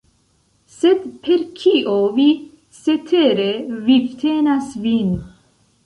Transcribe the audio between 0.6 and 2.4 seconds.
Sed per kio vi